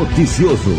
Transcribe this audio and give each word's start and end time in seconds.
Noticioso. 0.00 0.70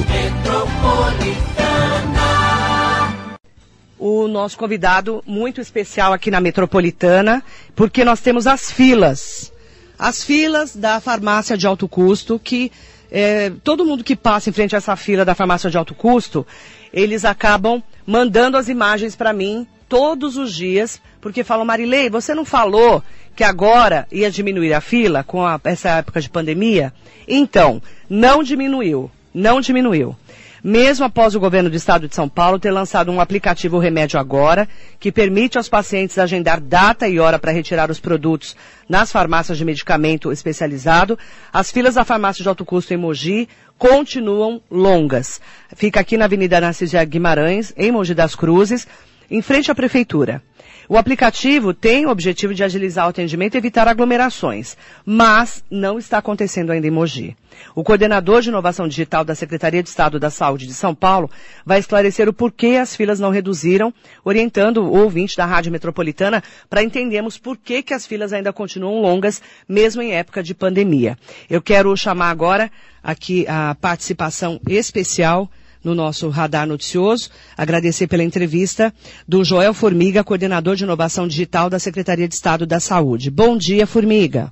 O 4.00 4.28
nosso 4.28 4.58
convidado 4.58 5.24
muito 5.28 5.62
especial 5.62 6.12
aqui 6.12 6.32
na 6.32 6.42
Metropolitana, 6.42 7.44
porque 7.76 8.04
nós 8.04 8.20
temos 8.20 8.48
as 8.48 8.72
filas. 8.72 9.54
As 10.00 10.24
filas 10.24 10.76
da 10.76 11.00
farmácia 11.00 11.56
de 11.56 11.68
alto 11.68 11.88
custo, 11.88 12.40
que 12.40 12.72
é, 13.12 13.52
todo 13.64 13.86
mundo 13.86 14.04
que 14.04 14.16
passa 14.16 14.50
em 14.50 14.54
frente 14.54 14.74
a 14.74 14.80
essa 14.80 14.96
fila 14.96 15.24
da 15.24 15.36
farmácia 15.36 15.70
de 15.70 15.78
alto 15.78 15.94
custo, 15.94 16.48
eles 16.92 17.24
acabam 17.24 17.84
mandando 18.08 18.58
as 18.58 18.70
imagens 18.70 19.16
para 19.16 19.32
mim 19.32 19.68
todos 19.88 20.36
os 20.36 20.52
dias, 20.52 21.00
porque 21.22 21.44
falam, 21.44 21.66
Marilei, 21.66 22.10
você 22.10 22.34
não 22.34 22.44
falou 22.44 23.04
que 23.36 23.44
agora 23.44 24.08
ia 24.12 24.30
diminuir 24.30 24.74
a 24.74 24.82
fila 24.82 25.24
com 25.24 25.46
a, 25.46 25.60
essa 25.64 25.90
época 25.90 26.20
de 26.20 26.30
pandemia? 26.30 26.92
Então, 27.28 27.82
não 28.10 28.44
diminuiu, 28.44 29.10
não 29.34 29.62
diminuiu 29.62 30.16
mesmo 30.64 31.06
após 31.06 31.36
o 31.36 31.40
governo 31.40 31.70
do 31.70 31.76
estado 31.76 32.08
de 32.08 32.16
São 32.16 32.30
Paulo 32.30 32.60
ter 32.60 32.72
lançado 32.72 33.12
um 33.12 33.20
aplicativo 33.20 33.80
Remédio 33.80 34.20
Agora, 34.20 34.68
que 35.00 35.12
permite 35.12 35.58
aos 35.58 35.68
pacientes 35.68 36.18
agendar 36.18 36.62
data 36.62 37.08
e 37.08 37.20
hora 37.20 37.40
para 37.40 37.52
retirar 37.52 37.90
os 37.90 38.00
produtos 38.00 38.56
nas 38.88 39.12
farmácias 39.12 39.58
de 39.58 39.66
medicamento 39.66 40.32
especializado, 40.32 41.18
as 41.52 41.72
filas 41.72 41.96
da 41.96 42.06
farmácia 42.06 42.44
de 42.44 42.50
alto 42.50 42.64
custo 42.64 42.94
em 42.94 42.98
Mogi 42.98 43.50
continuam 43.78 44.62
longas. 44.70 45.42
Fica 45.76 46.00
aqui 46.00 46.18
na 46.18 46.26
Avenida 46.26 46.62
Narciso 46.62 46.98
Guimarães, 47.08 47.74
em 47.76 47.92
Mogi 47.92 48.14
das 48.14 48.36
Cruzes, 48.36 48.88
em 49.30 49.42
frente 49.42 49.72
à 49.72 49.76
prefeitura. 49.76 50.44
O 50.92 50.98
aplicativo 50.98 51.74
tem 51.74 52.06
o 52.06 52.10
objetivo 52.10 52.54
de 52.54 52.66
agilizar 52.66 53.06
o 53.06 53.12
atendimento 53.12 53.56
e 53.56 53.58
evitar 53.58 53.88
aglomerações, 53.88 54.76
mas 55.06 55.64
não 55.72 55.98
está 55.98 56.18
acontecendo 56.18 56.70
ainda 56.70 56.86
em 56.86 56.92
Mogi. 56.92 57.38
O 57.74 57.82
coordenador 57.82 58.42
de 58.42 58.50
inovação 58.50 58.90
digital 58.90 59.24
da 59.24 59.34
Secretaria 59.34 59.82
de 59.82 59.88
Estado 59.88 60.20
da 60.20 60.30
Saúde 60.30 60.68
de 60.68 60.74
São 60.74 60.94
Paulo 60.94 61.32
vai 61.66 61.80
esclarecer 61.80 62.28
o 62.28 62.34
porquê 62.34 62.76
as 62.76 62.94
filas 62.94 63.22
não 63.22 63.30
reduziram, 63.30 63.94
orientando 64.22 64.84
o 64.84 64.98
ouvinte 64.98 65.38
da 65.38 65.46
Rádio 65.46 65.72
Metropolitana 65.72 66.44
para 66.70 66.84
entendermos 66.84 67.38
por 67.38 67.56
que, 67.56 67.82
que 67.82 67.94
as 67.94 68.06
filas 68.06 68.34
ainda 68.34 68.52
continuam 68.52 69.02
longas, 69.02 69.42
mesmo 69.70 70.02
em 70.02 70.12
época 70.12 70.44
de 70.44 70.54
pandemia. 70.54 71.18
Eu 71.50 71.62
quero 71.62 71.96
chamar 71.96 72.32
agora 72.32 72.70
aqui 73.02 73.46
a 73.48 73.78
participação 73.80 74.60
especial 74.68 75.50
no 75.84 75.96
nosso 75.96 76.30
radar 76.30 76.68
noticioso. 76.68 77.30
Agradecer 77.58 78.08
pela 78.08 78.24
entrevista 78.24 78.94
do 79.28 79.44
Joel 79.44 79.74
Formiga, 79.74 80.24
coordenador 80.24 80.76
de 80.76 80.84
inovação 80.84 81.28
digital 81.28 81.70
da 81.70 81.80
Secretaria 81.80 82.28
de 82.28 82.36
Estado 82.36 82.66
da 82.66 82.80
Saúde. 82.80 83.30
Bom 83.30 83.58
dia, 83.58 83.88
Formiga. 83.88 84.52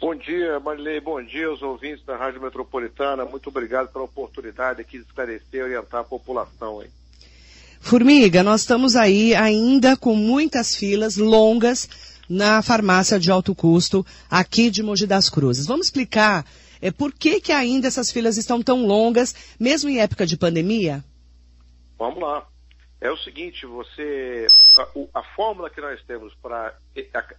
Bom 0.00 0.14
dia, 0.14 0.60
Marilei. 0.60 1.00
Bom 1.00 1.22
dia 1.22 1.48
aos 1.48 1.62
ouvintes 1.62 2.04
da 2.04 2.16
Rádio 2.16 2.40
Metropolitana. 2.40 3.24
Muito 3.24 3.48
obrigado 3.48 3.88
pela 3.88 4.04
oportunidade 4.04 4.80
aqui 4.80 4.98
de 4.98 5.04
esclarecer 5.04 5.60
e 5.60 5.62
orientar 5.62 6.02
a 6.02 6.04
população. 6.04 6.82
Hein? 6.82 6.88
Formiga, 7.80 8.42
nós 8.42 8.60
estamos 8.60 8.94
aí 8.94 9.34
ainda 9.34 9.96
com 9.96 10.14
muitas 10.14 10.76
filas 10.76 11.16
longas 11.16 11.88
na 12.28 12.60
farmácia 12.60 13.18
de 13.18 13.30
alto 13.30 13.54
custo 13.54 14.04
aqui 14.30 14.70
de 14.70 14.82
Mogi 14.82 15.06
das 15.06 15.30
Cruzes. 15.30 15.66
Vamos 15.66 15.86
explicar 15.86 16.44
é, 16.80 16.90
por 16.90 17.12
que, 17.12 17.40
que 17.40 17.52
ainda 17.52 17.88
essas 17.88 18.10
filas 18.10 18.36
estão 18.36 18.62
tão 18.62 18.86
longas, 18.86 19.34
mesmo 19.58 19.90
em 19.90 20.00
época 20.00 20.26
de 20.26 20.36
pandemia? 20.36 21.04
Vamos 21.98 22.22
lá. 22.22 22.46
É 23.00 23.10
o 23.10 23.16
seguinte, 23.18 23.66
você. 23.66 24.46
A, 24.78 25.20
a 25.20 25.22
fórmula 25.34 25.70
que 25.70 25.80
nós 25.80 26.02
temos 26.04 26.34
para 26.36 26.76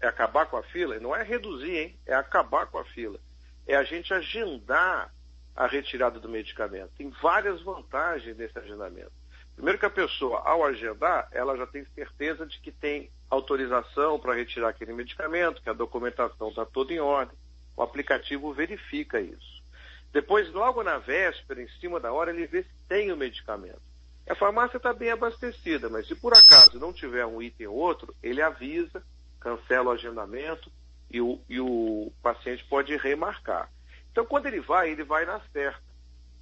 acabar 0.01 0.45
com 0.45 0.57
a 0.57 0.63
fila 0.63 0.99
não 0.99 1.15
é 1.15 1.23
reduzir, 1.23 1.75
hein? 1.75 1.99
É 2.05 2.13
acabar 2.13 2.67
com 2.67 2.77
a 2.77 2.85
fila. 2.85 3.19
É 3.65 3.75
a 3.75 3.83
gente 3.83 4.13
agendar 4.13 5.13
a 5.55 5.65
retirada 5.65 6.19
do 6.19 6.29
medicamento. 6.29 6.91
Tem 6.97 7.09
várias 7.21 7.61
vantagens 7.63 8.37
nesse 8.37 8.57
agendamento. 8.57 9.11
Primeiro 9.55 9.79
que 9.79 9.87
a 9.87 9.89
pessoa, 9.89 10.39
ao 10.45 10.63
agendar, 10.63 11.27
ela 11.31 11.57
já 11.57 11.65
tem 11.65 11.83
certeza 11.95 12.45
de 12.45 12.59
que 12.61 12.71
tem 12.71 13.09
autorização 13.27 14.19
para 14.19 14.35
retirar 14.35 14.69
aquele 14.69 14.93
medicamento, 14.93 15.63
que 15.63 15.69
a 15.69 15.73
documentação 15.73 16.49
está 16.49 16.63
toda 16.63 16.93
em 16.93 16.99
ordem. 16.99 17.35
O 17.77 17.83
aplicativo 17.83 18.51
verifica 18.51 19.21
isso. 19.21 19.63
Depois, 20.11 20.51
logo 20.51 20.83
na 20.83 20.97
véspera, 20.97 21.61
em 21.61 21.69
cima 21.79 21.99
da 21.99 22.11
hora, 22.11 22.31
ele 22.31 22.47
vê 22.47 22.63
se 22.63 22.69
tem 22.89 23.11
o 23.11 23.17
medicamento. 23.17 23.81
A 24.27 24.35
farmácia 24.35 24.77
está 24.77 24.91
bem 24.91 25.11
abastecida, 25.11 25.87
mas 25.87 26.07
se 26.07 26.15
por 26.15 26.33
acaso 26.33 26.79
não 26.79 26.91
tiver 26.91 27.25
um 27.25 27.41
item 27.41 27.67
ou 27.67 27.75
outro, 27.75 28.13
ele 28.21 28.41
avisa, 28.41 29.03
cancela 29.39 29.89
o 29.89 29.91
agendamento 29.91 30.71
e 31.09 31.21
o, 31.21 31.39
e 31.47 31.59
o 31.59 32.11
paciente 32.21 32.65
pode 32.65 32.95
remarcar. 32.97 33.69
Então, 34.11 34.25
quando 34.25 34.47
ele 34.47 34.59
vai, 34.59 34.89
ele 34.89 35.03
vai 35.03 35.25
na 35.25 35.39
certa. 35.53 35.81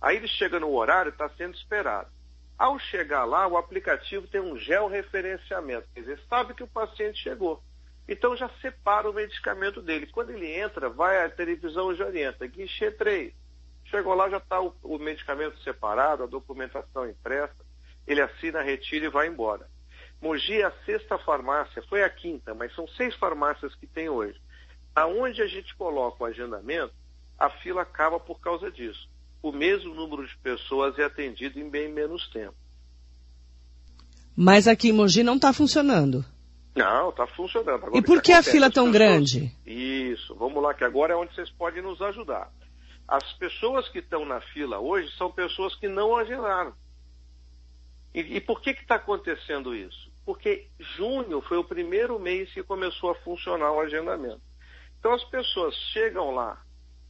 Aí 0.01 0.15
ele 0.15 0.27
chega 0.27 0.59
no 0.59 0.73
horário, 0.73 1.09
está 1.09 1.27
sendo 1.29 1.55
esperado. 1.55 2.09
Ao 2.57 2.79
chegar 2.79 3.25
lá, 3.25 3.45
o 3.45 3.57
aplicativo 3.57 4.25
tem 4.27 4.39
um 4.39 4.57
georreferenciamento, 4.57 5.87
quer 5.93 5.99
dizer, 5.99 6.19
sabe 6.29 6.53
que 6.53 6.63
o 6.63 6.67
paciente 6.67 7.21
chegou. 7.21 7.61
Então 8.07 8.35
já 8.37 8.49
separa 8.61 9.09
o 9.09 9.13
medicamento 9.13 9.81
dele. 9.81 10.07
Quando 10.07 10.29
ele 10.29 10.47
entra, 10.47 10.89
vai 10.89 11.25
à 11.25 11.29
televisão 11.29 11.91
e 11.91 11.95
já 11.95 12.05
orienta. 12.05 12.45
Guichê 12.45 12.91
3. 12.91 13.33
Chegou 13.85 14.13
lá, 14.13 14.29
já 14.29 14.37
está 14.37 14.61
o, 14.61 14.75
o, 14.83 14.97
medicamento 14.97 15.57
separado, 15.63 16.23
a 16.23 16.27
documentação 16.27 17.09
impressa. 17.09 17.55
Ele 18.05 18.21
assina, 18.21 18.61
retira 18.61 19.05
e 19.05 19.09
vai 19.09 19.27
embora. 19.27 19.67
Mogi 20.21 20.61
é 20.61 20.65
a 20.65 20.73
sexta 20.85 21.17
farmácia, 21.19 21.83
foi 21.89 22.03
a 22.03 22.09
quinta, 22.09 22.53
mas 22.53 22.73
são 22.73 22.87
seis 22.89 23.15
farmácias 23.15 23.75
que 23.75 23.85
tem 23.85 24.09
hoje. 24.09 24.39
Aonde 24.95 25.41
a 25.41 25.47
gente 25.47 25.75
coloca 25.75 26.23
o 26.23 26.25
agendamento, 26.25 26.93
a 27.37 27.49
fila 27.49 27.81
acaba 27.81 28.19
por 28.19 28.39
causa 28.39 28.71
disso. 28.71 29.09
O 29.41 29.51
mesmo 29.51 29.93
número 29.93 30.25
de 30.25 30.35
pessoas 30.37 30.97
é 30.97 31.03
atendido 31.03 31.59
em 31.59 31.69
bem 31.69 31.91
menos 31.91 32.27
tempo. 32.29 32.55
Mas 34.35 34.67
aqui 34.67 34.89
em 34.89 34.93
Mogi 34.93 35.23
não 35.23 35.35
está 35.35 35.53
funcionando. 35.53 36.25
Não, 36.75 37.09
está 37.09 37.25
funcionando. 37.25 37.85
Agora, 37.85 37.97
e 37.97 38.01
por 38.01 38.21
que, 38.21 38.31
que 38.31 38.33
a 38.33 38.43
fila 38.43 38.69
tão 38.69 38.91
pessoas... 38.91 38.93
grande? 38.93 39.55
Isso, 39.65 40.35
vamos 40.35 40.61
lá, 40.61 40.73
que 40.73 40.83
agora 40.83 41.13
é 41.13 41.15
onde 41.15 41.33
vocês 41.33 41.49
podem 41.51 41.81
nos 41.81 42.01
ajudar. 42.01 42.51
As 43.07 43.33
pessoas 43.33 43.87
que 43.87 43.99
estão 43.99 44.25
na 44.25 44.41
fila 44.41 44.79
hoje 44.79 45.09
são 45.17 45.31
pessoas 45.31 45.73
que 45.75 45.87
não 45.87 46.17
agendaram. 46.17 46.73
E, 48.13 48.19
e 48.19 48.41
por 48.41 48.59
que 48.59 48.71
está 48.71 48.95
acontecendo 48.95 49.73
isso? 49.73 50.11
Porque 50.25 50.67
junho 50.97 51.39
foi 51.41 51.57
o 51.57 51.63
primeiro 51.63 52.19
mês 52.19 52.51
que 52.51 52.63
começou 52.63 53.11
a 53.11 53.15
funcionar 53.15 53.71
o 53.71 53.79
agendamento. 53.79 54.41
Então 54.99 55.13
as 55.13 55.23
pessoas 55.23 55.75
chegam 55.93 56.31
lá 56.31 56.61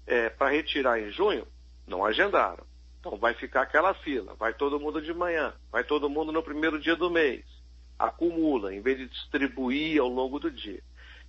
é, 0.06 0.30
para 0.30 0.52
retirar 0.52 1.00
em 1.00 1.10
junho, 1.12 1.48
não 1.88 2.06
agendaram. 2.06 2.66
Então 3.00 3.18
vai 3.18 3.34
ficar 3.34 3.62
aquela 3.62 3.94
fila, 3.94 4.36
vai 4.36 4.54
todo 4.54 4.80
mundo 4.80 5.02
de 5.02 5.14
manhã, 5.14 5.54
vai 5.72 5.84
todo 5.84 6.10
mundo 6.10 6.32
no 6.32 6.44
primeiro 6.44 6.80
dia 6.80 6.96
do 6.96 7.10
mês 7.10 7.46
acumula, 7.98 8.74
em 8.74 8.82
vez 8.82 8.98
de 8.98 9.08
distribuir 9.08 10.00
ao 10.00 10.08
longo 10.08 10.40
do 10.40 10.52
dia. 10.52 10.82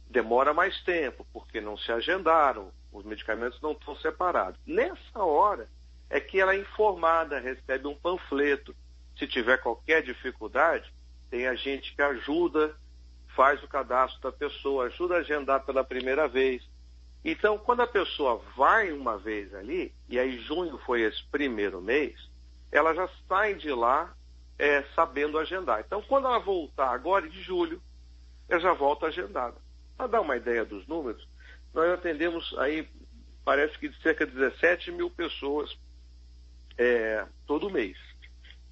Demora 0.09 0.55
mais 0.55 0.81
tempo, 0.83 1.27
porque 1.33 1.61
não 1.61 1.77
se 1.77 1.91
agendaram, 1.91 2.71
os 2.93 3.05
medicamentos 3.05 3.61
não 3.61 3.73
estão 3.73 3.97
separados. 3.97 4.61
Nessa 4.67 5.23
hora 5.23 5.69
é 6.09 6.21
que 6.21 6.41
ela 6.41 6.55
é 6.55 6.59
informada, 6.59 7.41
recebe 7.41 7.87
um 7.87 7.95
panfleto. 7.95 8.75
Se 9.19 9.27
tiver 9.27 9.59
qualquer 9.59 10.03
dificuldade, 10.03 10.93
tem 11.31 11.47
a 11.47 11.55
gente 11.55 11.95
que 11.95 12.03
ajuda, 12.03 12.77
faz 13.35 13.63
o 13.63 13.69
cadastro 13.69 14.21
da 14.23 14.33
pessoa, 14.33 14.87
ajuda 14.87 15.17
a 15.17 15.19
agendar 15.19 15.65
pela 15.65 15.85
primeira 15.85 16.29
vez. 16.29 16.63
Então, 17.25 17.59
quando 17.59 17.81
a 17.81 17.87
pessoa 17.87 18.41
vai 18.57 18.93
uma 18.93 19.19
vez 19.19 19.53
ali, 19.55 19.93
e 20.09 20.19
aí 20.19 20.39
junho 20.43 20.79
foi 20.87 21.03
esse 21.03 21.25
primeiro 21.27 21.83
mês, 21.83 22.15
ela 22.71 22.95
já 22.95 23.09
sai 23.29 23.55
de 23.55 23.71
lá 23.71 24.15
é, 24.59 24.83
sabendo 24.95 25.39
agendar. 25.39 25.81
Então, 25.81 26.03
quando 26.03 26.27
ela 26.27 26.39
voltar 26.39 26.91
agora 26.91 27.29
de 27.29 27.43
julho, 27.43 27.81
ela 28.49 28.61
já 28.61 28.73
volta 28.73 29.07
agendada. 29.07 29.57
Para 29.97 30.07
dar 30.07 30.21
uma 30.21 30.37
ideia 30.37 30.65
dos 30.65 30.87
números, 30.87 31.27
nós 31.75 31.91
atendemos 31.91 32.55
aí, 32.59 32.89
parece 33.45 33.79
que 33.79 33.89
de 33.89 34.01
cerca 34.03 34.27
de 34.27 34.33
17 34.33 34.93
mil 34.93 35.11
pessoas 35.11 35.77
é, 36.79 37.27
todo 37.47 37.71
mês. 37.71 37.99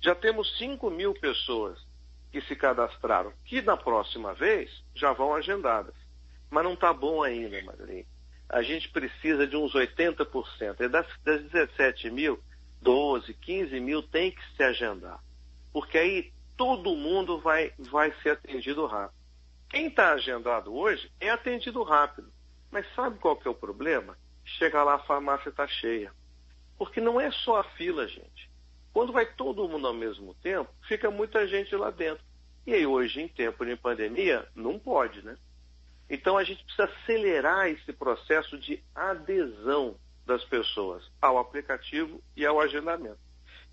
Já 0.00 0.14
temos 0.14 0.56
5 0.58 0.90
mil 0.90 1.14
pessoas 1.14 1.78
que 2.30 2.40
se 2.42 2.56
cadastraram, 2.56 3.32
que 3.44 3.62
na 3.62 3.76
próxima 3.76 4.34
vez 4.34 4.70
já 4.94 5.12
vão 5.12 5.34
agendadas. 5.34 5.94
Mas 6.50 6.64
não 6.64 6.74
está 6.74 6.92
bom 6.92 7.22
ainda, 7.22 7.62
Madrinha. 7.62 8.04
A 8.48 8.62
gente 8.62 8.88
precisa 8.90 9.46
de 9.46 9.56
uns 9.56 9.72
80%. 9.72 10.80
E 10.80 10.88
das, 10.88 11.06
das 11.22 11.42
17 11.42 12.10
mil, 12.10 12.38
12, 12.82 13.32
15 13.34 13.80
mil 13.80 14.02
tem 14.02 14.30
que 14.30 14.42
se 14.56 14.62
agendar 14.62 15.20
porque 15.74 15.98
aí 15.98 16.32
todo 16.56 16.94
mundo 16.94 17.40
vai, 17.40 17.72
vai 17.90 18.14
ser 18.22 18.30
atendido 18.30 18.86
rápido. 18.86 19.18
Quem 19.68 19.88
está 19.88 20.12
agendado 20.12 20.72
hoje 20.72 21.10
é 21.18 21.30
atendido 21.30 21.82
rápido. 21.82 22.32
Mas 22.70 22.86
sabe 22.94 23.18
qual 23.18 23.36
que 23.36 23.48
é 23.48 23.50
o 23.50 23.56
problema? 23.56 24.16
Chega 24.44 24.84
lá, 24.84 24.94
a 24.94 25.00
farmácia 25.00 25.48
está 25.48 25.66
cheia. 25.66 26.12
Porque 26.78 27.00
não 27.00 27.20
é 27.20 27.28
só 27.32 27.58
a 27.58 27.64
fila, 27.64 28.06
gente. 28.06 28.48
Quando 28.92 29.12
vai 29.12 29.26
todo 29.26 29.68
mundo 29.68 29.88
ao 29.88 29.94
mesmo 29.94 30.32
tempo, 30.34 30.70
fica 30.86 31.10
muita 31.10 31.44
gente 31.48 31.74
lá 31.74 31.90
dentro. 31.90 32.24
E 32.64 32.72
aí 32.72 32.86
hoje, 32.86 33.20
em 33.20 33.26
tempo 33.26 33.66
de 33.66 33.74
pandemia, 33.74 34.48
não 34.54 34.78
pode, 34.78 35.24
né? 35.24 35.36
Então 36.08 36.38
a 36.38 36.44
gente 36.44 36.62
precisa 36.62 36.84
acelerar 36.84 37.68
esse 37.68 37.92
processo 37.92 38.56
de 38.56 38.80
adesão. 38.94 39.98
das 40.24 40.42
pessoas 40.44 41.04
ao 41.20 41.36
aplicativo 41.36 42.18
e 42.34 42.46
ao 42.46 42.58
agendamento. 42.58 43.18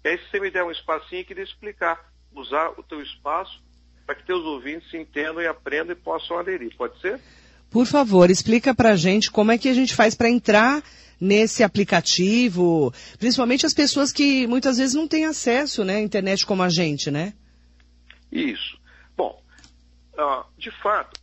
E 0.04 0.10
aí, 0.10 0.18
se 0.18 0.30
você 0.30 0.40
me 0.40 0.50
der 0.50 0.64
um 0.64 0.72
espacinho, 0.72 1.22
eu 1.22 1.26
queria 1.26 1.44
explicar, 1.44 2.12
usar 2.34 2.70
o 2.78 2.84
teu 2.84 3.02
espaço 3.02 3.62
para 4.06 4.16
que 4.16 4.26
teus 4.26 4.44
ouvintes 4.44 4.90
se 4.90 4.98
entendam 4.98 5.42
e 5.42 5.48
aprendam 5.48 5.94
e 5.94 6.00
possam 6.00 6.38
aderir. 6.38 6.76
Pode 6.76 7.00
ser? 7.00 7.20
Por 7.70 7.86
favor, 7.86 8.30
explica 8.30 8.74
para 8.76 8.92
a 8.92 8.96
gente 8.96 9.32
como 9.32 9.52
é 9.52 9.58
que 9.58 9.70
a 9.70 9.74
gente 9.74 9.96
faz 9.96 10.16
para 10.16 10.30
entrar 10.30 10.84
nesse 11.20 11.64
aplicativo, 11.64 12.92
principalmente 13.20 13.66
as 13.66 13.74
pessoas 13.74 14.12
que 14.12 14.48
muitas 14.48 14.78
vezes 14.78 14.96
não 14.96 15.08
têm 15.08 15.26
acesso 15.26 15.86
né, 15.86 15.98
à 15.98 16.02
internet 16.02 16.46
como 16.46 16.64
a 16.64 16.70
gente, 16.70 17.12
né? 17.12 17.34
Isso. 18.32 18.80
Bom, 19.16 19.40
de 20.58 20.72
fato, 20.82 21.22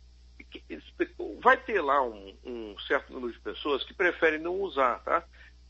vai 1.41 1.57
ter 1.57 1.81
lá 1.81 2.01
um, 2.01 2.33
um, 2.45 2.75
certo 2.87 3.11
número 3.11 3.33
de 3.33 3.39
pessoas 3.39 3.83
que 3.83 3.93
preferem 3.93 4.39
não 4.39 4.61
usar, 4.61 4.99
tá? 4.99 5.23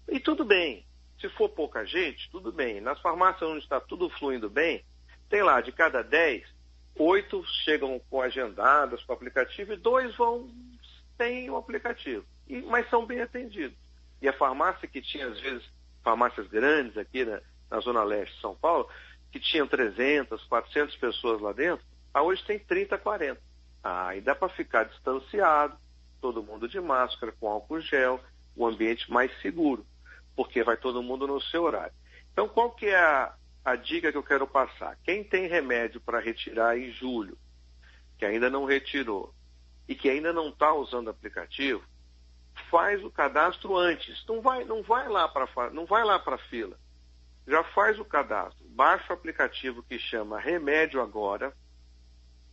E 0.07 0.19
tudo 0.19 0.45
bem. 0.45 0.85
Se 1.19 1.29
for 1.29 1.49
pouca 1.49 1.85
gente, 1.85 2.29
tudo 2.31 2.51
bem. 2.51 2.79
Nas 2.79 2.99
farmácias 3.01 3.49
onde 3.49 3.63
está 3.63 3.79
tudo 3.79 4.09
fluindo 4.09 4.49
bem, 4.49 4.83
tem 5.29 5.43
lá 5.43 5.61
de 5.61 5.71
cada 5.71 6.01
10, 6.01 6.47
oito 6.95 7.45
chegam 7.63 7.99
com 8.09 8.21
agendadas 8.21 9.03
com 9.03 9.11
o 9.11 9.15
aplicativo 9.15 9.73
e 9.73 9.77
dois 9.77 10.15
vão 10.15 10.49
sem 11.17 11.49
o 11.49 11.57
aplicativo. 11.57 12.25
E, 12.47 12.61
mas 12.61 12.89
são 12.89 13.05
bem 13.05 13.21
atendidos. 13.21 13.77
E 14.21 14.27
a 14.27 14.33
farmácia 14.33 14.87
que 14.87 15.01
tinha, 15.01 15.27
às 15.27 15.39
vezes, 15.39 15.69
farmácias 16.03 16.47
grandes 16.47 16.97
aqui 16.97 17.25
na, 17.25 17.41
na 17.69 17.79
Zona 17.79 18.03
Leste 18.03 18.35
de 18.35 18.41
São 18.41 18.55
Paulo, 18.55 18.89
que 19.31 19.39
tinham 19.39 19.67
300, 19.67 20.43
400 20.45 20.95
pessoas 20.95 21.41
lá 21.41 21.51
dentro, 21.51 21.85
a 22.13 22.21
hoje 22.21 22.43
tem 22.43 22.57
30, 22.57 22.97
40. 22.97 23.39
Ah, 23.83 24.15
e 24.15 24.21
dá 24.21 24.33
para 24.33 24.49
ficar 24.49 24.85
distanciado, 24.85 25.77
todo 26.19 26.43
mundo 26.43 26.67
de 26.67 26.79
máscara, 26.81 27.31
com 27.39 27.47
álcool 27.47 27.79
gel, 27.81 28.19
o 28.55 28.65
ambiente 28.65 29.09
mais 29.11 29.31
seguro, 29.41 29.85
porque 30.39 30.63
vai 30.63 30.77
todo 30.77 31.03
mundo 31.03 31.27
no 31.27 31.41
seu 31.41 31.63
horário. 31.63 31.93
Então, 32.31 32.47
qual 32.47 32.71
que 32.71 32.85
é 32.85 32.95
a, 32.95 33.35
a 33.65 33.75
dica 33.75 34.09
que 34.09 34.17
eu 34.17 34.23
quero 34.23 34.47
passar? 34.47 34.97
Quem 35.03 35.21
tem 35.21 35.49
remédio 35.49 35.99
para 35.99 36.21
retirar 36.21 36.79
em 36.79 36.93
julho, 36.93 37.37
que 38.17 38.23
ainda 38.23 38.49
não 38.49 38.63
retirou, 38.63 39.35
e 39.85 39.93
que 39.93 40.09
ainda 40.09 40.31
não 40.31 40.47
está 40.47 40.73
usando 40.73 41.07
o 41.07 41.09
aplicativo, 41.09 41.83
faz 42.71 43.03
o 43.03 43.11
cadastro 43.11 43.75
antes. 43.75 44.25
Não 44.25 44.41
vai, 44.41 44.63
não 44.63 44.81
vai 44.81 45.09
lá 45.09 45.27
para 45.27 45.71
não 45.71 45.85
vai 45.85 46.05
lá 46.05 46.17
para 46.17 46.37
fila. 46.37 46.79
Já 47.45 47.61
faz 47.73 47.99
o 47.99 48.05
cadastro. 48.05 48.65
Baixa 48.69 49.11
o 49.11 49.17
aplicativo 49.17 49.83
que 49.83 49.99
chama 49.99 50.39
Remédio 50.39 51.01
Agora. 51.01 51.53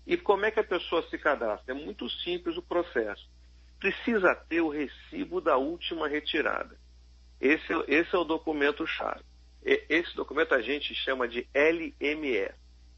E 0.05 0.17
como 0.17 0.45
é 0.45 0.51
que 0.51 0.59
a 0.59 0.65
pessoa 0.65 1.09
se 1.09 1.17
cadastra? 1.19 1.73
É 1.73 1.79
muito 1.79 2.11
simples 2.11 2.57
o 2.57 2.63
processo. 2.63 3.31
Precisa 3.79 4.35
ter 4.35 4.61
o 4.61 4.71
recibo 4.71 5.41
da 5.41 5.57
última 5.57 6.09
retirada. 6.09 6.85
Esse, 7.41 7.73
esse 7.89 8.15
é 8.15 8.19
o 8.19 8.25
documento 8.25 8.87
chave. 8.87 9.25
Esse 9.63 10.15
documento 10.15 10.55
a 10.55 10.63
gente 10.63 10.95
chama 10.95 11.27
de 11.27 11.47
LME. 11.55 12.53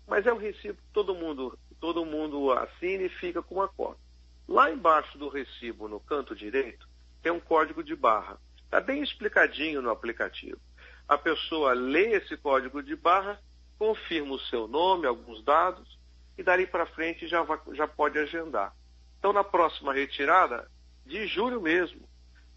Mas 0.06 0.26
é 0.26 0.32
o 0.32 0.38
recibo 0.38 0.74
que 0.74 0.92
todo 0.92 1.14
mundo, 1.14 1.58
todo 1.80 2.04
mundo 2.04 2.52
assina 2.52 3.04
e 3.04 3.08
fica 3.08 3.42
com 3.42 3.56
uma 3.56 3.68
cópia. 3.68 4.02
Lá 4.46 4.70
embaixo 4.70 5.18
do 5.18 5.28
recibo, 5.28 5.88
no 5.88 6.00
canto 6.00 6.34
direito, 6.34 6.88
tem 7.22 7.32
um 7.32 7.40
código 7.40 7.82
de 7.82 7.94
barra. 7.94 8.38
Está 8.64 8.80
bem 8.80 9.02
explicadinho 9.02 9.82
no 9.82 9.90
aplicativo. 9.90 10.58
A 11.06 11.16
pessoa 11.16 11.72
lê 11.72 12.12
esse 12.16 12.36
código 12.36 12.82
de 12.82 12.94
barra, 12.94 13.40
confirma 13.78 14.34
o 14.34 14.40
seu 14.40 14.68
nome, 14.68 15.06
alguns 15.06 15.42
dados, 15.42 15.98
e 16.36 16.42
dali 16.42 16.66
para 16.66 16.86
frente 16.86 17.26
já, 17.26 17.46
já 17.72 17.88
pode 17.88 18.18
agendar. 18.18 18.74
Então, 19.18 19.32
na 19.32 19.42
próxima 19.42 19.92
retirada, 19.92 20.70
de 21.04 21.26
julho 21.26 21.60
mesmo, 21.60 22.08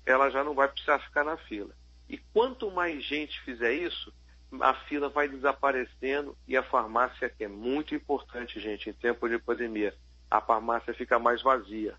ela 0.06 0.30
já 0.30 0.44
não 0.44 0.54
vai 0.54 0.68
precisar 0.68 1.00
ficar 1.00 1.24
na 1.24 1.38
fila. 1.38 1.74
E 2.10 2.18
quanto 2.18 2.70
mais 2.72 3.04
gente 3.04 3.40
fizer 3.42 3.74
isso, 3.74 4.14
a 4.60 4.74
fila 4.74 5.08
vai 5.08 5.30
desaparecendo 5.30 6.36
e 6.48 6.58
a 6.58 6.64
farmácia, 6.64 7.30
que 7.30 7.44
é 7.44 7.48
muito 7.48 7.96
importante, 7.96 8.60
gente, 8.60 8.90
em 8.90 8.94
tempo 8.94 9.30
de 9.30 9.40
pandemia, 9.40 9.96
a 10.30 10.42
farmácia 10.42 10.94
fica 10.94 11.18
mais 11.18 11.42
vazia. 11.42 11.96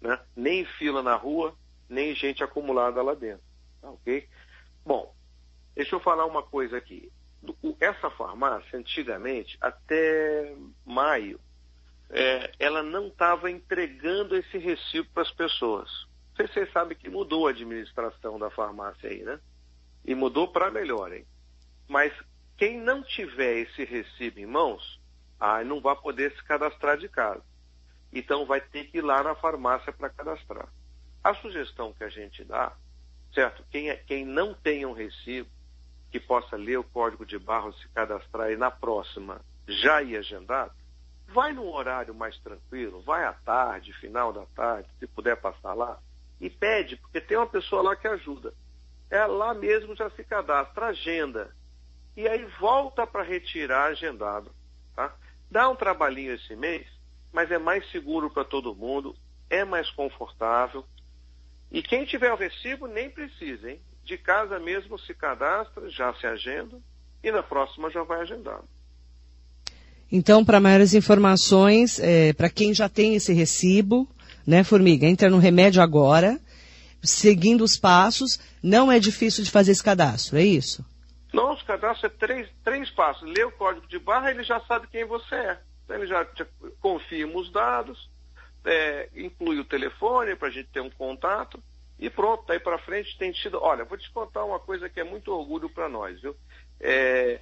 Né? 0.00 0.18
Nem 0.34 0.64
fila 0.64 1.02
na 1.02 1.14
rua, 1.14 1.54
nem 1.88 2.14
gente 2.14 2.42
acumulada 2.42 3.00
lá 3.02 3.14
dentro. 3.14 3.44
Tá, 3.80 3.90
ok? 3.90 4.28
Bom, 4.84 5.14
deixa 5.74 5.94
eu 5.94 6.00
falar 6.00 6.26
uma 6.26 6.42
coisa 6.42 6.76
aqui. 6.76 7.12
Essa 7.80 8.10
farmácia, 8.10 8.78
antigamente, 8.78 9.56
até 9.60 10.56
maio, 10.84 11.40
é, 12.10 12.52
ela 12.58 12.82
não 12.82 13.08
estava 13.08 13.50
entregando 13.50 14.36
esse 14.36 14.58
recibo 14.58 15.08
para 15.12 15.22
as 15.22 15.30
pessoas. 15.32 15.88
Vocês 16.36 16.70
sabem 16.72 16.96
que 16.96 17.10
mudou 17.10 17.46
a 17.46 17.50
administração 17.50 18.38
da 18.38 18.50
farmácia 18.50 19.08
aí, 19.08 19.22
né? 19.22 19.38
E 20.04 20.14
mudou 20.14 20.48
para 20.48 20.70
melhor, 20.70 21.12
hein? 21.12 21.26
Mas 21.88 22.12
quem 22.56 22.80
não 22.80 23.02
tiver 23.02 23.58
esse 23.58 23.84
recibo 23.84 24.40
em 24.40 24.46
mãos, 24.46 25.00
ah, 25.38 25.62
não 25.62 25.80
vai 25.80 25.94
poder 25.96 26.32
se 26.32 26.42
cadastrar 26.44 26.96
de 26.96 27.08
casa. 27.08 27.42
Então 28.12 28.46
vai 28.46 28.60
ter 28.60 28.84
que 28.84 28.98
ir 28.98 29.02
lá 29.02 29.22
na 29.22 29.34
farmácia 29.34 29.92
para 29.92 30.10
cadastrar. 30.10 30.68
A 31.22 31.34
sugestão 31.34 31.92
que 31.92 32.04
a 32.04 32.08
gente 32.08 32.44
dá, 32.44 32.72
certo? 33.34 33.64
Quem, 33.70 33.90
é, 33.90 33.96
quem 33.96 34.24
não 34.24 34.54
tem 34.54 34.84
um 34.86 34.92
recibo, 34.92 35.48
que 36.10 36.20
possa 36.20 36.56
ler 36.56 36.78
o 36.78 36.84
código 36.84 37.24
de 37.24 37.38
barra, 37.38 37.72
se 37.72 37.88
cadastrar 37.88 38.50
e 38.50 38.56
na 38.56 38.70
próxima 38.70 39.40
já 39.66 40.02
ir 40.02 40.16
agendado, 40.16 40.72
vai 41.28 41.52
num 41.52 41.72
horário 41.72 42.14
mais 42.14 42.38
tranquilo, 42.40 43.00
vai 43.02 43.24
à 43.24 43.32
tarde, 43.32 43.92
final 43.94 44.32
da 44.32 44.44
tarde, 44.46 44.88
se 44.98 45.06
puder 45.06 45.36
passar 45.40 45.72
lá, 45.72 45.98
e 46.42 46.50
pede, 46.50 46.96
porque 46.96 47.20
tem 47.20 47.36
uma 47.36 47.46
pessoa 47.46 47.82
lá 47.82 47.94
que 47.94 48.08
ajuda. 48.08 48.52
É 49.08 49.24
lá 49.24 49.54
mesmo 49.54 49.94
já 49.94 50.10
se 50.10 50.24
cadastra, 50.24 50.86
agenda. 50.86 51.54
E 52.16 52.26
aí 52.26 52.44
volta 52.58 53.06
para 53.06 53.22
retirar 53.22 53.84
agendado. 53.84 54.50
Tá? 54.96 55.14
Dá 55.48 55.68
um 55.68 55.76
trabalhinho 55.76 56.34
esse 56.34 56.56
mês, 56.56 56.84
mas 57.32 57.48
é 57.52 57.58
mais 57.58 57.88
seguro 57.92 58.28
para 58.28 58.44
todo 58.44 58.74
mundo, 58.74 59.14
é 59.48 59.64
mais 59.64 59.88
confortável. 59.90 60.84
E 61.70 61.80
quem 61.80 62.04
tiver 62.04 62.32
o 62.32 62.36
recibo 62.36 62.88
nem 62.88 63.08
precisa, 63.08 63.70
hein? 63.70 63.80
De 64.02 64.18
casa 64.18 64.58
mesmo 64.58 64.98
se 64.98 65.14
cadastra, 65.14 65.88
já 65.88 66.12
se 66.14 66.26
agenda 66.26 66.76
e 67.22 67.30
na 67.30 67.42
próxima 67.42 67.88
já 67.88 68.02
vai 68.02 68.20
agendado. 68.22 68.64
Então, 70.10 70.44
para 70.44 70.60
maiores 70.60 70.92
informações, 70.92 72.00
é, 72.00 72.32
para 72.32 72.50
quem 72.50 72.74
já 72.74 72.88
tem 72.88 73.14
esse 73.14 73.32
recibo, 73.32 74.08
né, 74.46 74.64
Formiga, 74.64 75.06
entra 75.06 75.30
no 75.30 75.38
remédio 75.38 75.82
agora, 75.82 76.38
seguindo 77.02 77.62
os 77.62 77.76
passos, 77.76 78.38
não 78.62 78.90
é 78.90 78.98
difícil 78.98 79.44
de 79.44 79.50
fazer 79.50 79.72
esse 79.72 79.82
cadastro, 79.82 80.38
é 80.38 80.42
isso? 80.42 80.84
Não, 81.32 81.52
os 81.52 81.62
cadastros 81.62 82.04
é 82.04 82.16
três, 82.16 82.48
três 82.62 82.90
passos. 82.90 83.28
Lê 83.28 83.42
o 83.44 83.52
código 83.52 83.86
de 83.86 83.98
barra, 83.98 84.30
ele 84.30 84.44
já 84.44 84.60
sabe 84.60 84.86
quem 84.88 85.04
você 85.06 85.34
é. 85.34 85.58
Então, 85.84 85.96
ele 85.96 86.06
já, 86.06 86.26
já 86.36 86.46
confirma 86.80 87.38
os 87.38 87.50
dados, 87.50 88.10
é, 88.64 89.08
inclui 89.16 89.58
o 89.58 89.64
telefone 89.64 90.36
para 90.36 90.48
a 90.48 90.50
gente 90.50 90.68
ter 90.68 90.80
um 90.80 90.90
contato 90.90 91.62
e 92.02 92.10
pronto, 92.10 92.44
daí 92.48 92.58
para 92.58 92.78
frente 92.78 93.16
tem 93.16 93.30
tido. 93.30 93.60
Olha, 93.62 93.84
vou 93.84 93.96
te 93.96 94.10
contar 94.10 94.44
uma 94.44 94.58
coisa 94.58 94.88
que 94.88 94.98
é 94.98 95.04
muito 95.04 95.32
orgulho 95.32 95.70
para 95.70 95.88
nós, 95.88 96.20
viu? 96.20 96.36
É, 96.80 97.40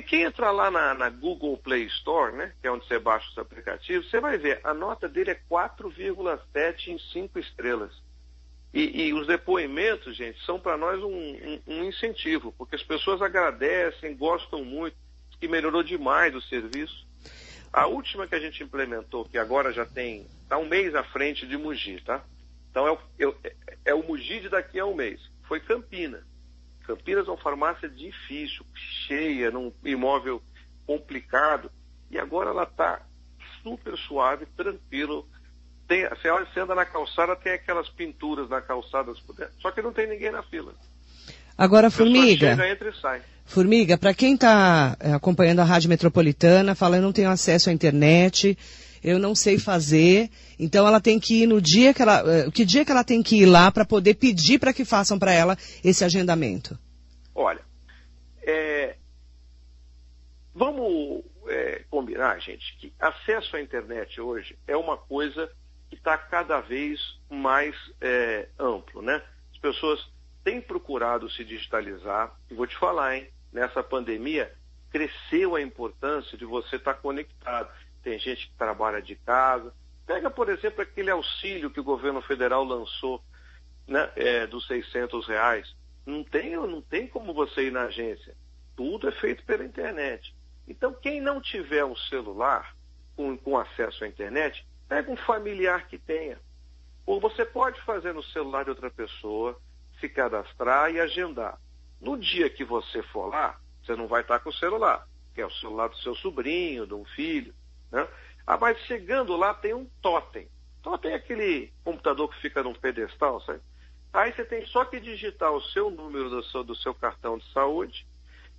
quem 0.00 0.22
entra 0.22 0.50
lá 0.52 0.70
na, 0.70 0.94
na, 0.94 1.10
Google 1.10 1.56
Play 1.56 1.84
Store, 1.86 2.36
né, 2.36 2.52
que 2.60 2.68
é 2.68 2.70
onde 2.70 2.86
você 2.86 3.00
baixa 3.00 3.28
os 3.30 3.38
aplicativos, 3.38 4.08
você 4.08 4.20
vai 4.20 4.38
ver, 4.38 4.60
a 4.62 4.72
nota 4.72 5.08
dele 5.08 5.32
é 5.32 5.40
4,7 5.50 6.88
em 6.88 6.98
5 6.98 7.38
estrelas. 7.40 7.92
E, 8.72 9.08
e, 9.08 9.12
os 9.12 9.26
depoimentos, 9.26 10.16
gente, 10.16 10.42
são 10.46 10.58
para 10.58 10.78
nós 10.78 11.02
um, 11.02 11.12
um, 11.12 11.60
um, 11.66 11.84
incentivo, 11.84 12.52
porque 12.56 12.76
as 12.76 12.82
pessoas 12.82 13.20
agradecem, 13.20 14.16
gostam 14.16 14.64
muito, 14.64 14.96
que 15.38 15.48
melhorou 15.48 15.82
demais 15.82 16.34
o 16.34 16.40
serviço. 16.40 17.06
A 17.72 17.86
última 17.86 18.26
que 18.26 18.34
a 18.34 18.40
gente 18.40 18.62
implementou, 18.62 19.24
que 19.24 19.36
agora 19.36 19.72
já 19.72 19.84
tem, 19.84 20.26
está 20.42 20.56
um 20.56 20.68
mês 20.68 20.94
à 20.94 21.02
frente 21.02 21.46
de 21.46 21.58
Mugi, 21.58 22.00
tá? 22.00 22.24
Então 22.70 22.86
é 22.86 22.92
o, 23.26 23.34
é, 23.42 23.52
é 23.86 23.94
o 23.94 24.16
de 24.16 24.48
daqui 24.48 24.78
a 24.78 24.86
um 24.86 24.94
mês. 24.94 25.20
Foi 25.42 25.60
Campina. 25.60 26.24
Campinas 26.86 27.26
é 27.26 27.30
uma 27.30 27.36
farmácia 27.36 27.88
difícil, 27.88 28.64
cheia, 29.06 29.50
num 29.50 29.72
imóvel 29.84 30.42
complicado. 30.86 31.70
E 32.10 32.18
agora 32.18 32.50
ela 32.50 32.64
está 32.64 33.00
super 33.62 33.96
suave, 33.96 34.46
tranquilo. 34.56 35.26
Tem, 35.88 36.08
você, 36.08 36.28
olha, 36.28 36.46
você 36.46 36.60
anda 36.60 36.74
na 36.74 36.84
calçada, 36.84 37.36
tem 37.36 37.52
aquelas 37.52 37.88
pinturas 37.88 38.48
na 38.48 38.60
calçada, 38.60 39.12
só 39.60 39.70
que 39.70 39.82
não 39.82 39.92
tem 39.92 40.08
ninguém 40.08 40.30
na 40.30 40.42
fila. 40.42 40.74
Agora, 41.56 41.90
Formiga. 41.90 42.50
Chega, 42.50 42.68
entra 42.68 42.90
e 42.90 43.00
sai. 43.00 43.22
Formiga, 43.44 43.98
para 43.98 44.14
quem 44.14 44.34
está 44.34 44.96
eh, 44.98 45.12
acompanhando 45.12 45.60
a 45.60 45.64
Rádio 45.64 45.90
Metropolitana, 45.90 46.74
fala, 46.74 46.96
eu 46.96 47.02
não 47.02 47.12
tenho 47.12 47.30
acesso 47.30 47.68
à 47.68 47.72
internet, 47.72 48.56
eu 49.02 49.18
não 49.18 49.34
sei 49.34 49.58
fazer, 49.58 50.30
então 50.58 50.86
ela 50.86 51.00
tem 51.00 51.18
que 51.18 51.42
ir 51.42 51.46
no 51.46 51.60
dia 51.60 51.92
que 51.92 52.02
ela, 52.02 52.22
eh, 52.26 52.50
que 52.50 52.64
dia 52.64 52.84
que 52.84 52.90
ela 52.90 53.04
tem 53.04 53.22
que 53.22 53.42
ir 53.42 53.46
lá 53.46 53.70
para 53.70 53.84
poder 53.84 54.14
pedir 54.14 54.58
para 54.58 54.72
que 54.72 54.84
façam 54.84 55.18
para 55.18 55.32
ela 55.32 55.56
esse 55.82 56.04
agendamento? 56.04 56.78
Olha, 57.34 57.60
é, 58.42 58.96
vamos 60.54 61.24
é, 61.48 61.84
combinar, 61.90 62.38
gente, 62.40 62.76
que 62.78 62.92
acesso 62.98 63.56
à 63.56 63.60
internet 63.60 64.20
hoje 64.20 64.56
é 64.66 64.76
uma 64.76 64.96
coisa 64.96 65.50
que 65.88 65.96
está 65.96 66.16
cada 66.16 66.60
vez 66.60 67.00
mais 67.28 67.74
é, 68.00 68.48
amplo, 68.58 69.02
né? 69.02 69.22
As 69.52 69.58
pessoas 69.58 70.00
têm 70.42 70.60
procurado 70.60 71.30
se 71.30 71.44
digitalizar. 71.44 72.34
E 72.50 72.54
vou 72.54 72.66
te 72.66 72.76
falar, 72.76 73.16
hein? 73.16 73.28
Nessa 73.52 73.82
pandemia, 73.82 74.52
cresceu 74.90 75.54
a 75.54 75.62
importância 75.62 76.36
de 76.36 76.44
você 76.44 76.76
estar 76.76 76.94
conectado. 76.94 77.70
Tem 78.02 78.18
gente 78.18 78.48
que 78.48 78.54
trabalha 78.56 79.00
de 79.00 79.14
casa. 79.16 79.72
Pega, 80.06 80.30
por 80.30 80.48
exemplo, 80.48 80.82
aquele 80.82 81.10
auxílio 81.10 81.70
que 81.70 81.80
o 81.80 81.84
governo 81.84 82.20
federal 82.22 82.64
lançou, 82.64 83.22
né, 83.86 84.10
é, 84.16 84.46
dos 84.46 84.66
600 84.66 85.26
reais. 85.26 85.74
Não 86.04 86.24
tem, 86.24 86.56
não 86.56 86.82
tem 86.82 87.06
como 87.06 87.32
você 87.32 87.68
ir 87.68 87.72
na 87.72 87.82
agência. 87.82 88.34
Tudo 88.76 89.08
é 89.08 89.12
feito 89.12 89.44
pela 89.44 89.64
internet. 89.64 90.34
Então, 90.66 90.92
quem 90.92 91.20
não 91.20 91.40
tiver 91.40 91.84
um 91.84 91.96
celular 91.96 92.74
com, 93.16 93.36
com 93.36 93.58
acesso 93.58 94.04
à 94.04 94.08
internet, 94.08 94.66
pega 94.88 95.10
um 95.10 95.16
familiar 95.16 95.86
que 95.86 95.98
tenha. 95.98 96.38
Ou 97.06 97.20
você 97.20 97.44
pode 97.44 97.80
fazer 97.82 98.12
no 98.12 98.22
celular 98.22 98.64
de 98.64 98.70
outra 98.70 98.90
pessoa, 98.90 99.58
se 100.00 100.08
cadastrar 100.08 100.90
e 100.92 101.00
agendar. 101.00 101.58
No 102.00 102.18
dia 102.18 102.50
que 102.50 102.64
você 102.64 103.02
for 103.04 103.26
lá, 103.26 103.60
você 103.82 103.94
não 103.94 104.06
vai 104.06 104.22
estar 104.22 104.38
com 104.40 104.50
o 104.50 104.54
celular, 104.54 105.06
que 105.34 105.40
é 105.40 105.46
o 105.46 105.50
celular 105.50 105.88
do 105.88 105.96
seu 105.98 106.14
sobrinho, 106.16 106.86
de 106.86 106.94
um 106.94 107.04
filho. 107.04 107.54
Né? 107.92 108.08
Ah, 108.46 108.56
mas 108.56 108.78
chegando 108.86 109.36
lá 109.36 109.54
tem 109.54 109.74
um 109.74 109.86
totem. 110.00 110.48
Totem 110.82 111.12
é 111.12 111.14
aquele 111.14 111.72
computador 111.84 112.28
que 112.30 112.40
fica 112.40 112.62
num 112.62 112.74
pedestal, 112.74 113.40
sabe? 113.42 113.60
Aí 114.12 114.32
você 114.32 114.44
tem 114.44 114.66
só 114.66 114.84
que 114.84 114.98
digitar 114.98 115.52
o 115.52 115.62
seu 115.62 115.90
número 115.90 116.28
do 116.28 116.42
seu, 116.44 116.64
do 116.64 116.74
seu 116.74 116.94
cartão 116.94 117.38
de 117.38 117.50
saúde 117.52 118.06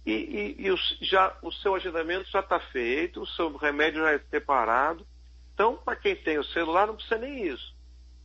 e, 0.06 0.12
e, 0.12 0.66
e 0.66 0.72
o, 0.72 0.78
já, 1.02 1.38
o 1.42 1.52
seu 1.52 1.76
agendamento 1.76 2.30
já 2.30 2.40
está 2.40 2.60
feito, 2.60 3.22
o 3.22 3.28
seu 3.28 3.56
remédio 3.56 4.02
já 4.02 4.14
é 4.14 4.20
separado. 4.30 5.06
Então, 5.54 5.78
para 5.78 5.96
quem 5.96 6.16
tem 6.16 6.40
o 6.40 6.44
celular, 6.44 6.88
não 6.88 6.96
precisa 6.96 7.18
nem 7.18 7.48
isso. 7.48 7.76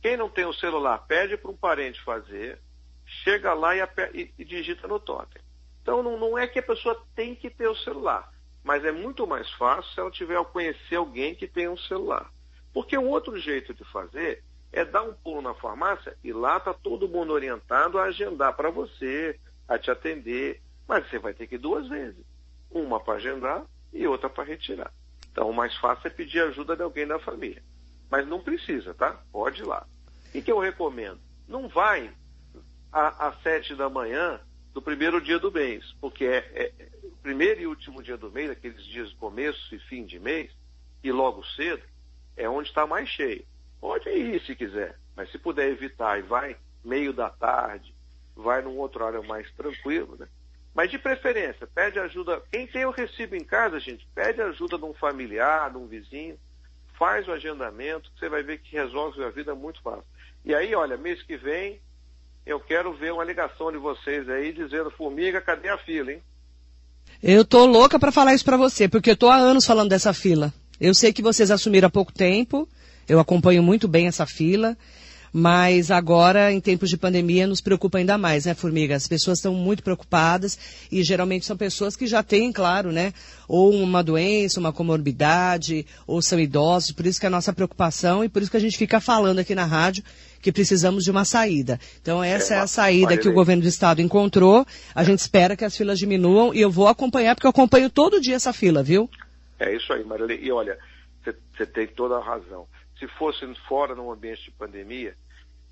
Quem 0.01 0.17
não 0.17 0.29
tem 0.29 0.45
o 0.45 0.53
celular, 0.53 0.97
pede 1.07 1.37
para 1.37 1.51
um 1.51 1.57
parente 1.57 2.01
fazer, 2.01 2.59
chega 3.23 3.53
lá 3.53 3.75
e, 3.75 3.81
e, 4.13 4.33
e 4.39 4.45
digita 4.45 4.87
no 4.87 4.99
totem. 4.99 5.41
Então, 5.81 6.01
não, 6.01 6.17
não, 6.17 6.37
é 6.37 6.47
que 6.47 6.59
a 6.59 6.63
pessoa 6.63 7.01
tem 7.15 7.35
que 7.35 7.49
ter 7.49 7.67
o 7.67 7.75
celular, 7.75 8.31
mas 8.63 8.83
é 8.85 8.91
muito 8.91 9.25
mais 9.25 9.49
fácil 9.53 9.91
se 9.93 9.99
ela 9.99 10.11
tiver 10.11 10.37
a 10.37 10.43
conhecer 10.43 10.95
alguém 10.95 11.35
que 11.35 11.47
tem 11.47 11.67
um 11.67 11.77
celular. 11.77 12.31
Porque 12.73 12.97
um 12.97 13.07
outro 13.07 13.37
jeito 13.37 13.73
de 13.73 13.83
fazer 13.85 14.43
é 14.71 14.85
dar 14.85 15.03
um 15.03 15.13
pulo 15.13 15.41
na 15.41 15.53
farmácia 15.55 16.15
e 16.23 16.31
lá 16.31 16.57
está 16.57 16.73
todo 16.73 17.07
mundo 17.07 17.33
orientado 17.33 17.97
a 17.97 18.03
agendar 18.03 18.55
para 18.55 18.69
você, 18.69 19.39
a 19.67 19.77
te 19.77 19.89
atender. 19.89 20.61
Mas 20.87 21.09
você 21.09 21.19
vai 21.19 21.33
ter 21.33 21.47
que 21.47 21.55
ir 21.55 21.59
duas 21.59 21.87
vezes. 21.87 22.23
Uma 22.69 22.99
para 22.99 23.15
agendar 23.15 23.65
e 23.91 24.05
outra 24.07 24.29
para 24.29 24.43
retirar. 24.43 24.91
Então 25.31 25.49
o 25.49 25.53
mais 25.53 25.75
fácil 25.77 26.07
é 26.07 26.11
pedir 26.11 26.41
ajuda 26.41 26.75
de 26.75 26.83
alguém 26.83 27.07
da 27.07 27.19
família. 27.19 27.63
Mas 28.09 28.27
não 28.27 28.41
precisa, 28.41 28.93
tá? 28.93 29.21
Pode 29.31 29.61
ir 29.61 29.65
lá. 29.65 29.85
O 30.33 30.41
que 30.41 30.51
eu 30.51 30.59
recomendo? 30.59 31.19
Não 31.47 31.67
vai 31.67 32.11
às 32.91 33.41
sete 33.41 33.75
da 33.75 33.89
manhã 33.89 34.39
do 34.73 34.81
primeiro 34.81 35.21
dia 35.21 35.39
do 35.39 35.51
mês, 35.51 35.95
porque 35.99 36.25
é, 36.25 36.37
é, 36.53 36.71
primeiro 37.21 37.61
e 37.61 37.67
último 37.67 38.01
dia 38.01 38.17
do 38.17 38.31
mês, 38.31 38.49
aqueles 38.49 38.83
dias 38.85 39.11
começo 39.13 39.73
e 39.73 39.79
fim 39.79 40.05
de 40.05 40.19
mês, 40.19 40.51
e 41.03 41.11
logo 41.11 41.43
cedo, 41.55 41.81
é 42.35 42.49
onde 42.49 42.69
está 42.69 42.85
mais 42.87 43.09
cheio. 43.09 43.45
Pode 43.79 44.09
ir 44.09 44.41
se 44.45 44.55
quiser, 44.55 44.97
mas 45.15 45.31
se 45.31 45.37
puder 45.37 45.69
evitar 45.69 46.19
e 46.19 46.21
vai 46.21 46.57
meio 46.83 47.13
da 47.13 47.29
tarde, 47.29 47.93
vai 48.35 48.61
num 48.61 48.77
outro 48.77 49.03
horário 49.03 49.27
mais 49.27 49.49
tranquilo, 49.51 50.15
né? 50.17 50.27
Mas 50.73 50.91
de 50.91 50.99
preferência, 50.99 51.67
pede 51.67 51.99
ajuda. 51.99 52.41
Quem 52.51 52.67
tem 52.67 52.85
o 52.85 52.91
recibo 52.91 53.35
em 53.35 53.43
casa, 53.43 53.79
gente, 53.79 54.07
pede 54.13 54.41
ajuda 54.41 54.77
de 54.77 54.85
um 54.85 54.93
familiar, 54.93 55.71
de 55.71 55.77
um 55.77 55.87
vizinho, 55.87 56.39
faz 56.97 57.27
o 57.27 57.31
agendamento, 57.31 58.11
você 58.17 58.29
vai 58.29 58.43
ver 58.43 58.59
que 58.59 58.75
resolve 58.75 59.23
a 59.23 59.29
vida 59.29 59.55
muito 59.55 59.81
fácil. 59.81 60.03
E 60.45 60.53
aí, 60.53 60.75
olha, 60.75 60.97
mês 60.97 61.21
que 61.23 61.37
vem, 61.37 61.81
eu 62.45 62.59
quero 62.59 62.93
ver 62.93 63.11
uma 63.13 63.23
ligação 63.23 63.71
de 63.71 63.77
vocês 63.77 64.29
aí 64.29 64.51
dizendo, 64.53 64.91
formiga, 64.91 65.41
cadê 65.41 65.69
a 65.69 65.77
fila, 65.77 66.11
hein? 66.11 66.23
Eu 67.21 67.43
tô 67.43 67.65
louca 67.65 67.99
para 67.99 68.13
falar 68.13 68.33
isso 68.33 68.45
para 68.45 68.55
você, 68.55 68.87
porque 68.87 69.11
eu 69.11 69.17
tô 69.17 69.27
há 69.27 69.35
anos 69.35 69.65
falando 69.65 69.89
dessa 69.89 70.13
fila. 70.13 70.53
Eu 70.79 70.95
sei 70.95 71.11
que 71.11 71.21
vocês 71.21 71.51
assumiram 71.51 71.87
há 71.87 71.89
pouco 71.89 72.13
tempo, 72.13 72.67
eu 73.09 73.19
acompanho 73.19 73.61
muito 73.61 73.89
bem 73.89 74.07
essa 74.07 74.25
fila. 74.25 74.77
Mas 75.31 75.91
agora, 75.91 76.51
em 76.51 76.59
tempos 76.59 76.89
de 76.89 76.97
pandemia, 76.97 77.45
nos 77.45 77.61
preocupa 77.61 77.99
ainda 77.99 78.17
mais, 78.17 78.45
né, 78.45 78.55
Formiga? 78.55 78.95
As 78.95 79.07
pessoas 79.07 79.37
estão 79.37 79.53
muito 79.53 79.83
preocupadas 79.83 80.57
e 80.91 81.03
geralmente 81.03 81.45
são 81.45 81.55
pessoas 81.55 81.95
que 81.95 82.07
já 82.07 82.23
têm, 82.23 82.51
claro, 82.51 82.91
né, 82.91 83.13
ou 83.47 83.71
uma 83.71 84.03
doença, 84.03 84.59
uma 84.59 84.73
comorbidade, 84.73 85.85
ou 86.07 86.19
são 86.19 86.39
idosos. 86.39 86.91
Por 86.93 87.05
isso 87.05 87.19
que 87.19 87.27
é 87.27 87.27
a 87.27 87.29
nossa 87.29 87.53
preocupação 87.53 88.23
e 88.23 88.29
por 88.29 88.41
isso 88.41 88.49
que 88.49 88.57
a 88.57 88.61
gente 88.61 88.77
fica 88.77 88.99
falando 88.99 89.37
aqui 89.37 89.53
na 89.53 89.65
rádio 89.65 90.03
que 90.41 90.51
precisamos 90.51 91.03
de 91.03 91.11
uma 91.11 91.25
saída. 91.25 91.79
Então 92.01 92.23
essa 92.23 92.53
é, 92.53 92.57
é 92.57 92.59
a 92.61 92.67
saída 92.67 93.17
que 93.17 93.27
o 93.27 93.33
governo 93.33 93.63
do 93.63 93.67
estado 93.67 94.01
encontrou. 94.01 94.65
A 94.95 95.03
gente 95.03 95.19
espera 95.19 95.55
que 95.55 95.65
as 95.65 95.75
filas 95.75 95.99
diminuam 95.99 96.53
e 96.53 96.61
eu 96.61 96.69
vou 96.69 96.87
acompanhar 96.87 97.35
porque 97.35 97.47
eu 97.47 97.51
acompanho 97.51 97.89
todo 97.89 98.21
dia 98.21 98.35
essa 98.35 98.53
fila, 98.53 98.81
viu? 98.83 99.09
É 99.59 99.75
isso 99.75 99.91
aí, 99.91 100.03
Marilene. 100.03 100.45
E 100.45 100.51
olha, 100.51 100.77
você 101.55 101.65
tem 101.65 101.87
toda 101.87 102.15
a 102.15 102.23
razão 102.23 102.65
se 102.99 103.07
fosse 103.07 103.45
fora 103.67 103.95
num 103.95 104.11
ambiente 104.11 104.43
de 104.43 104.51
pandemia, 104.51 105.15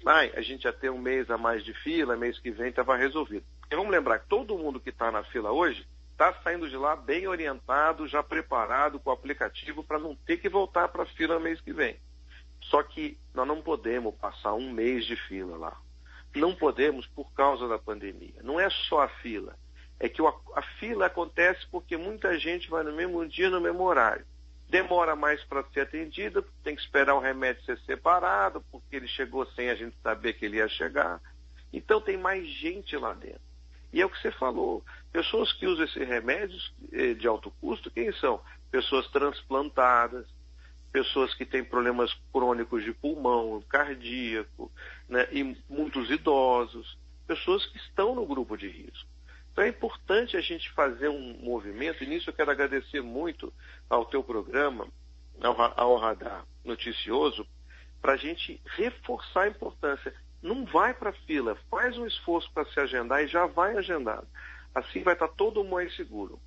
ai, 0.05 0.31
a 0.35 0.41
gente 0.41 0.63
ia 0.63 0.73
ter 0.73 0.89
um 0.89 0.97
mês 0.97 1.29
a 1.29 1.37
mais 1.37 1.63
de 1.63 1.73
fila, 1.83 2.15
mês 2.15 2.39
que 2.39 2.49
vem 2.49 2.69
estava 2.69 2.95
resolvido. 2.95 3.45
E 3.69 3.75
vamos 3.75 3.91
lembrar 3.91 4.19
que 4.19 4.29
todo 4.29 4.57
mundo 4.57 4.79
que 4.79 4.89
está 4.89 5.11
na 5.11 5.23
fila 5.25 5.51
hoje 5.51 5.85
está 6.11 6.33
saindo 6.41 6.69
de 6.69 6.77
lá 6.77 6.95
bem 6.95 7.27
orientado, 7.27 8.07
já 8.07 8.23
preparado 8.23 8.99
com 8.99 9.09
o 9.09 9.13
aplicativo 9.13 9.83
para 9.83 9.99
não 9.99 10.15
ter 10.15 10.37
que 10.37 10.49
voltar 10.49 10.87
para 10.87 11.03
a 11.03 11.07
fila 11.07 11.39
mês 11.39 11.59
que 11.59 11.73
vem. 11.73 11.97
Só 12.69 12.83
que 12.83 13.17
nós 13.33 13.47
não 13.47 13.61
podemos 13.61 14.15
passar 14.15 14.53
um 14.53 14.71
mês 14.71 15.05
de 15.05 15.15
fila 15.15 15.57
lá. 15.57 15.81
Não 16.35 16.55
podemos 16.55 17.07
por 17.07 17.31
causa 17.33 17.67
da 17.67 17.79
pandemia. 17.79 18.41
Não 18.43 18.59
é 18.59 18.69
só 18.69 19.01
a 19.01 19.07
fila. 19.07 19.57
É 19.99 20.07
que 20.07 20.21
a 20.21 20.61
fila 20.79 21.07
acontece 21.07 21.65
porque 21.71 21.97
muita 21.97 22.37
gente 22.37 22.69
vai 22.69 22.83
no 22.83 22.93
mesmo 22.93 23.27
dia, 23.27 23.49
no 23.49 23.59
mesmo 23.59 23.83
horário 23.83 24.25
demora 24.69 25.15
mais 25.15 25.43
para 25.45 25.63
ser 25.71 25.81
atendida, 25.81 26.43
tem 26.63 26.75
que 26.75 26.81
esperar 26.81 27.15
o 27.15 27.19
remédio 27.19 27.63
ser 27.63 27.79
separado, 27.79 28.63
porque 28.71 28.95
ele 28.95 29.07
chegou 29.07 29.45
sem 29.51 29.69
a 29.69 29.75
gente 29.75 29.95
saber 30.01 30.33
que 30.33 30.45
ele 30.45 30.57
ia 30.57 30.67
chegar. 30.67 31.21
Então 31.71 32.01
tem 32.01 32.17
mais 32.17 32.45
gente 32.47 32.95
lá 32.97 33.13
dentro. 33.13 33.41
E 33.93 34.01
é 34.01 34.05
o 34.05 34.09
que 34.09 34.21
você 34.21 34.31
falou, 34.31 34.83
pessoas 35.11 35.51
que 35.53 35.65
usam 35.65 35.85
esses 35.85 36.07
remédios 36.07 36.73
eh, 36.91 37.13
de 37.13 37.25
alto 37.25 37.49
custo, 37.61 37.89
quem 37.89 38.11
são? 38.13 38.41
Pessoas 38.69 39.07
transplantadas, 39.07 40.27
pessoas 40.97 41.31
que 41.35 41.45
têm 41.45 41.63
problemas 41.63 42.11
crônicos 42.33 42.83
de 42.83 42.91
pulmão, 42.91 43.61
cardíaco, 43.69 44.71
né, 45.07 45.27
e 45.31 45.55
muitos 45.69 46.09
idosos, 46.09 46.97
pessoas 47.27 47.63
que 47.67 47.77
estão 47.77 48.15
no 48.15 48.25
grupo 48.25 48.57
de 48.57 48.67
risco. 48.67 49.07
Então 49.51 49.63
é 49.63 49.67
importante 49.67 50.35
a 50.35 50.41
gente 50.41 50.71
fazer 50.71 51.07
um 51.07 51.37
movimento, 51.43 52.03
e 52.03 52.07
nisso 52.07 52.31
eu 52.31 52.33
quero 52.33 52.49
agradecer 52.49 53.01
muito 53.03 53.53
ao 53.87 54.05
teu 54.05 54.23
programa, 54.23 54.87
ao, 55.39 55.79
ao 55.79 55.97
Radar 55.97 56.43
Noticioso, 56.65 57.45
para 58.01 58.13
a 58.13 58.17
gente 58.17 58.59
reforçar 58.65 59.43
a 59.43 59.49
importância. 59.49 60.11
Não 60.41 60.65
vai 60.65 60.95
para 60.95 61.11
a 61.11 61.25
fila, 61.27 61.55
faz 61.69 61.95
um 61.95 62.07
esforço 62.07 62.51
para 62.51 62.65
se 62.71 62.79
agendar 62.79 63.23
e 63.23 63.27
já 63.27 63.45
vai 63.45 63.77
agendado. 63.77 64.27
Assim 64.73 65.03
vai 65.03 65.13
estar 65.13 65.27
tá 65.27 65.33
todo 65.37 65.63
mundo 65.63 65.73
mais 65.73 65.95
seguro. 65.95 66.41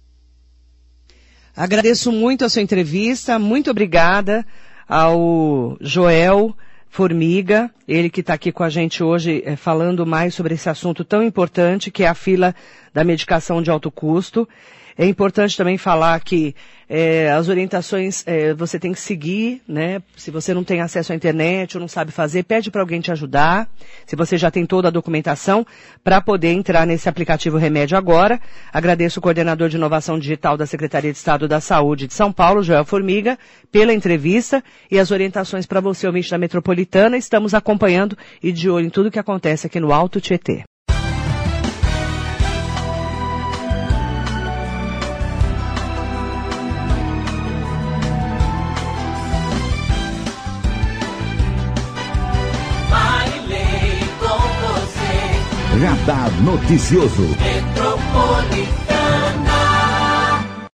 Agradeço 1.57 2.12
muito 2.12 2.45
a 2.45 2.49
sua 2.49 2.62
entrevista, 2.62 3.38
muito 3.38 3.71
obrigada 3.71 4.47
ao 4.88 5.76
Joel. 5.80 6.57
Formiga, 6.92 7.71
ele 7.87 8.11
que 8.11 8.21
está 8.21 8.35
aqui 8.35 8.50
com 8.50 8.64
a 8.64 8.69
gente 8.69 9.00
hoje 9.00 9.45
é, 9.47 9.54
falando 9.54 10.04
mais 10.04 10.35
sobre 10.35 10.54
esse 10.54 10.69
assunto 10.69 11.04
tão 11.04 11.23
importante 11.23 11.88
que 11.88 12.02
é 12.02 12.09
a 12.09 12.14
fila 12.14 12.52
da 12.92 13.04
medicação 13.04 13.62
de 13.62 13.71
alto 13.71 13.92
custo. 13.92 14.49
É 15.00 15.07
importante 15.07 15.57
também 15.57 15.78
falar 15.78 16.21
que 16.21 16.54
é, 16.87 17.30
as 17.30 17.49
orientações 17.49 18.23
é, 18.26 18.52
você 18.52 18.78
tem 18.78 18.92
que 18.92 19.00
seguir, 19.00 19.62
né? 19.66 20.02
Se 20.14 20.30
você 20.30 20.52
não 20.52 20.62
tem 20.62 20.83
acesso 20.83 21.11
à 21.11 21.16
internet 21.16 21.75
ou 21.75 21.80
não 21.80 21.88
sabe 21.88 22.12
fazer, 22.12 22.42
pede 22.42 22.71
para 22.71 22.83
alguém 22.83 23.00
te 23.00 23.11
ajudar. 23.11 23.66
Se 24.04 24.14
você 24.14 24.37
já 24.37 24.50
tem 24.50 24.66
toda 24.66 24.88
a 24.88 24.90
documentação 24.90 25.66
para 26.04 26.21
poder 26.21 26.52
entrar 26.52 26.87
nesse 26.87 27.09
aplicativo 27.09 27.57
Remédio 27.57 27.97
agora. 27.97 28.38
Agradeço 28.71 29.21
o 29.21 29.23
coordenador 29.23 29.71
de 29.71 29.78
inovação 29.78 30.19
digital 30.19 30.54
da 30.59 30.66
Secretaria 30.66 31.11
de 31.11 31.16
Estado 31.16 31.49
da 31.49 31.62
Saúde 31.62 32.07
de 32.07 32.12
São 32.12 32.30
Paulo, 32.30 32.62
Joel 32.62 32.85
Formiga, 32.85 33.38
pela 33.73 33.95
entrevista 33.95 34.62
e 34.90 34.99
as 34.99 35.11
orientações 35.11 35.64
para 35.64 35.80
você, 35.80 36.07
ouvinte 36.07 36.30
da 36.30 36.37
Metropolitana. 36.37 37.16
Estamos 37.16 37.54
acompanhando 37.54 38.19
e 38.42 38.52
de 38.52 38.69
olho 38.69 38.85
em 38.85 38.90
tudo 38.90 39.11
que 39.11 39.19
acontece 39.19 39.66
aqui 39.66 39.80
no 39.80 39.95
Alto 39.95 40.21
Tietê. 40.21 40.64
Radar 55.81 56.31
Noticioso. 56.43 57.25